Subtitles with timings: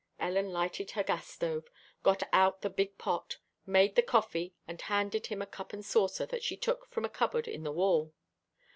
[0.17, 1.67] Ellen lighted her gas stove,
[2.01, 6.25] got out the big pot, made the coffee, and handed him a cup and saucer
[6.25, 8.11] that she took from a cupboard in the wall.